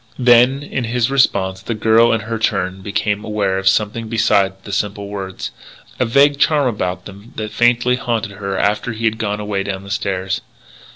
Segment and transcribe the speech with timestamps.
[0.17, 4.71] Then, in his response, the girl in her turn became aware of something beside the
[4.71, 5.51] simple words
[5.99, 9.83] a vague charm about them that faintly haunted her after he had gone away down
[9.83, 10.41] the stairs.